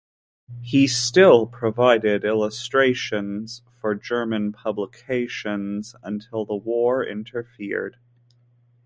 [0.63, 7.97] He still provided illustrations for German publications until the war interfered.